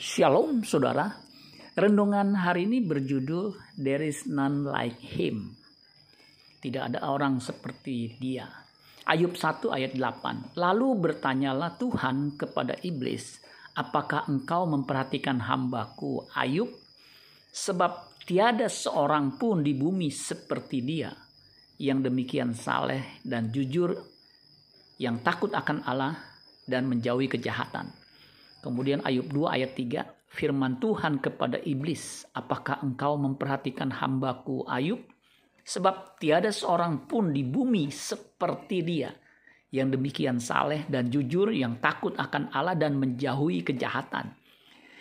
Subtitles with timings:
[0.00, 1.12] Shalom saudara.
[1.76, 5.52] Renungan hari ini berjudul There is none like him.
[6.56, 8.48] Tidak ada orang seperti dia.
[9.04, 10.56] Ayub 1 ayat 8.
[10.56, 13.44] Lalu bertanyalah Tuhan kepada iblis,
[13.76, 16.72] apakah engkau memperhatikan hambaku Ayub?
[17.52, 21.12] Sebab tiada seorang pun di bumi seperti dia
[21.76, 24.00] yang demikian saleh dan jujur,
[24.96, 26.16] yang takut akan Allah
[26.64, 27.99] dan menjauhi kejahatan.
[28.60, 35.00] Kemudian Ayub 2 ayat 3, firman Tuhan kepada iblis, apakah engkau memperhatikan hambaku Ayub?
[35.64, 39.10] Sebab tiada seorang pun di bumi seperti dia,
[39.70, 44.34] yang demikian saleh dan jujur, yang takut akan Allah dan menjauhi kejahatan.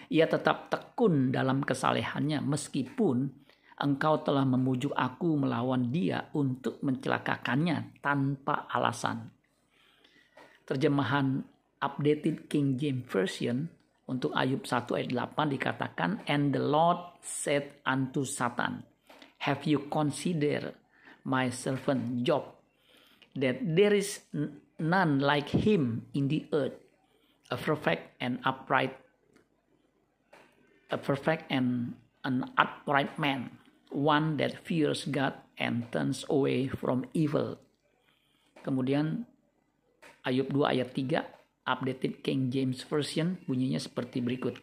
[0.09, 3.29] Ia tetap tekun dalam kesalehannya meskipun
[3.79, 9.29] engkau telah memujuk aku melawan dia untuk mencelakakannya tanpa alasan.
[10.65, 11.41] Terjemahan
[11.79, 13.71] updated King James Version
[14.09, 18.83] untuk Ayub 1 ayat 8 dikatakan and the Lord said unto Satan
[19.45, 20.73] have you considered
[21.23, 22.57] my servant Job
[23.37, 24.25] that there is
[24.81, 26.75] none like him in the earth
[27.53, 28.97] a perfect and upright
[30.89, 31.93] a perfect and
[32.25, 33.53] an upright man
[33.93, 37.61] one that fears God and turns away from evil
[38.65, 39.29] kemudian
[40.25, 41.38] Ayub 2 ayat 3
[41.69, 44.57] updated King James Version bunyinya seperti berikut.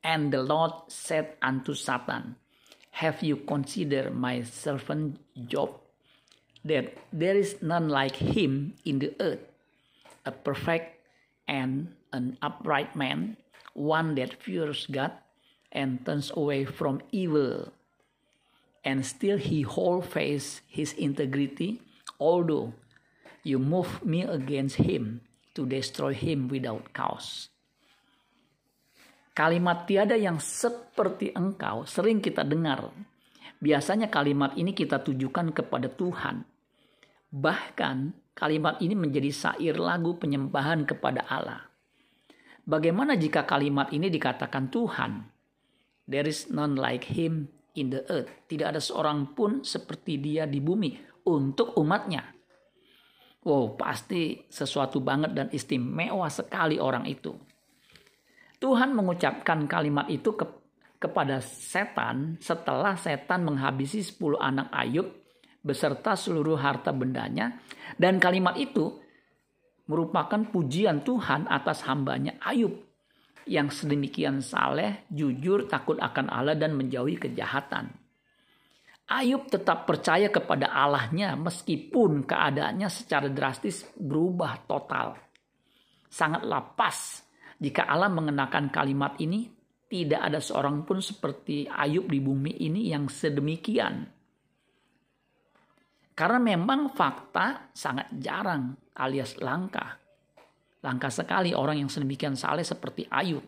[0.00, 2.40] And the Lord said unto Satan,
[3.04, 5.76] Have you considered my servant Job,
[6.64, 9.44] that there is none like him in the earth,
[10.24, 10.96] a perfect
[11.44, 13.36] and an upright man,
[13.76, 15.12] one that fears God
[15.68, 17.68] and turns away from evil.
[18.80, 21.82] And still he hold fast his integrity,
[22.18, 22.72] although
[23.42, 25.20] you move me against him
[25.56, 27.48] to destroy him without cause.
[29.32, 32.92] Kalimat tiada yang seperti engkau sering kita dengar.
[33.56, 36.44] Biasanya kalimat ini kita tujukan kepada Tuhan.
[37.32, 37.96] Bahkan
[38.36, 41.64] kalimat ini menjadi sair lagu penyembahan kepada Allah.
[42.68, 45.24] Bagaimana jika kalimat ini dikatakan Tuhan?
[46.04, 48.32] There is none like him in the earth.
[48.48, 50.96] Tidak ada seorang pun seperti dia di bumi
[51.28, 52.35] untuk umatnya.
[53.46, 57.30] Wow, pasti sesuatu banget dan istimewa sekali orang itu.
[58.58, 60.42] Tuhan mengucapkan kalimat itu ke,
[60.98, 65.06] kepada setan setelah setan menghabisi 10 anak Ayub
[65.62, 67.62] beserta seluruh harta bendanya.
[67.94, 68.98] Dan kalimat itu
[69.86, 72.82] merupakan pujian Tuhan atas hambanya Ayub
[73.46, 78.05] yang sedemikian saleh, jujur, takut akan Allah dan menjauhi kejahatan.
[79.06, 85.14] Ayub tetap percaya kepada Allahnya meskipun keadaannya secara drastis berubah total.
[86.10, 87.22] Sangatlah pas
[87.62, 89.46] jika Allah mengenakan kalimat ini
[89.86, 94.10] tidak ada seorang pun seperti Ayub di bumi ini yang sedemikian.
[96.16, 100.00] Karena memang fakta sangat jarang alias langka.
[100.82, 103.44] Langka sekali orang yang sedemikian saleh seperti Ayub.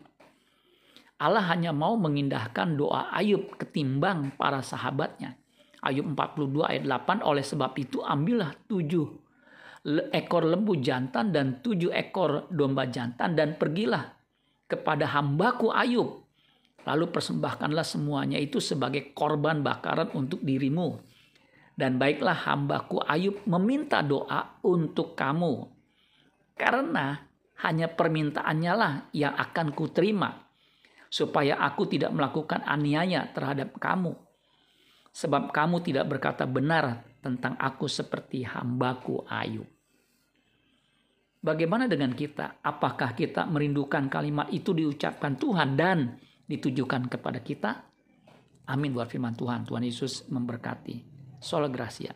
[1.19, 5.38] Allah hanya mau mengindahkan doa Ayub ketimbang para sahabatnya.
[5.79, 9.07] Ayub 42 ayat 8 oleh sebab itu ambillah tujuh
[10.11, 14.11] ekor lembu jantan dan tujuh ekor domba jantan dan pergilah
[14.67, 16.27] kepada hambaku Ayub.
[16.83, 20.99] Lalu persembahkanlah semuanya itu sebagai korban bakaran untuk dirimu.
[21.79, 25.63] Dan baiklah hambaku Ayub meminta doa untuk kamu.
[26.59, 27.15] Karena
[27.63, 30.43] hanya permintaannya lah yang akan kuterima.
[31.07, 34.28] Supaya aku tidak melakukan aniaya terhadap kamu
[35.11, 39.67] sebab kamu tidak berkata benar tentang aku seperti hambaku Ayub.
[41.39, 42.59] Bagaimana dengan kita?
[42.59, 46.19] Apakah kita merindukan kalimat itu diucapkan Tuhan dan
[46.51, 47.71] ditujukan kepada kita?
[48.67, 49.63] Amin buat firman Tuhan.
[49.63, 51.07] Tuhan Yesus memberkati.
[51.39, 52.11] Sola Gracia.